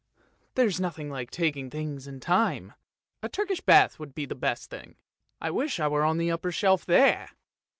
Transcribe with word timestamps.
"There's 0.55 0.81
nothing 0.81 1.11
like 1.11 1.29
taking 1.29 1.69
things 1.69 2.07
in 2.07 2.21
time. 2.21 2.73
A 3.21 3.29
turkish 3.29 3.61
bath 3.61 3.99
would 3.99 4.15
be 4.15 4.25
the 4.25 4.33
best 4.33 4.71
thing. 4.71 4.95
I 5.39 5.51
wish 5.51 5.79
I 5.79 5.87
were 5.87 6.03
on 6.03 6.17
the 6.17 6.31
upper 6.31 6.51
shelf 6.51 6.83
there! 6.87 7.29